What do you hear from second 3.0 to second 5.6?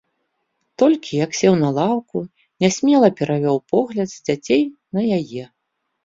перавёў погляд з дзяцей на яе.